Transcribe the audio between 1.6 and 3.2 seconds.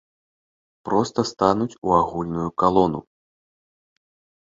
у агульную калону.